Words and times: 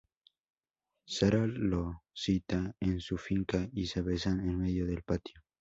Sara 1.05 1.45
lo 1.45 2.01
cita 2.11 2.75
en 2.79 2.99
su 3.01 3.19
finca 3.19 3.69
y 3.71 3.85
se 3.85 4.01
besan 4.01 4.39
en 4.39 4.57
medio 4.57 4.87
del 4.87 5.03
patio. 5.03 5.43